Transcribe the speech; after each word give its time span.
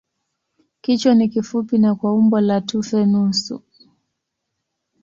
Kichwa 0.81 1.15
ni 1.15 1.29
kifupi 1.29 1.77
na 1.77 1.95
kwa 1.95 2.13
umbo 2.15 2.39
la 2.41 2.61
tufe 2.61 3.05
nusu. 3.05 3.63